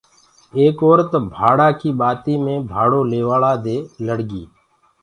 ايڪ 0.57 0.77
اورت 0.85 1.11
ڀاڙآ 1.35 1.69
ڪي 1.79 1.89
ٻآتي 1.99 2.33
مي 2.43 2.55
ڀآڙو 2.71 3.01
ليوآݪآ 3.11 3.53
دي 3.65 3.77
لڙگي 4.07 4.43